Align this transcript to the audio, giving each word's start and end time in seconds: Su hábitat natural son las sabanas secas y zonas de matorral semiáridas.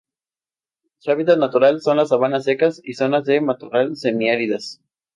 Su 0.97 1.11
hábitat 1.11 1.37
natural 1.37 1.79
son 1.79 1.97
las 1.97 2.09
sabanas 2.09 2.43
secas 2.45 2.81
y 2.83 2.95
zonas 2.95 3.23
de 3.25 3.39
matorral 3.39 3.95
semiáridas. 3.97 4.81